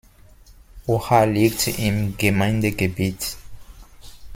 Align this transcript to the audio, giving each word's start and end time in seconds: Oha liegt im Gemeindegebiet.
Oha 0.87 1.25
liegt 1.25 1.77
im 1.77 2.17
Gemeindegebiet. 2.17 3.37